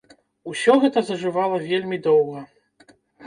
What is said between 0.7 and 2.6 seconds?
гэта зажывала вельмі доўга.